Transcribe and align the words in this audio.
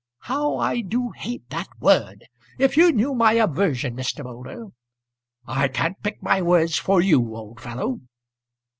"How 0.21 0.57
I 0.57 0.81
do 0.81 1.11
hate 1.11 1.47
that 1.51 1.67
word. 1.79 2.25
If 2.57 2.75
you 2.75 2.91
knew 2.91 3.13
my 3.13 3.33
aversion, 3.33 3.95
Mr. 3.95 4.23
Moulder" 4.23 4.69
"I 5.45 5.67
can't 5.67 6.01
pick 6.01 6.23
my 6.23 6.41
words 6.41 6.75
for 6.79 7.01
you, 7.01 7.35
old 7.35 7.59
fellow." 7.61 7.99